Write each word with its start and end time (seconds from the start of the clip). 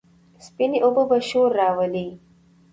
سپينې 0.45 0.79
اوبه 0.85 1.03
به 1.09 1.17
شور 1.27 1.49
راولي، 1.59 2.07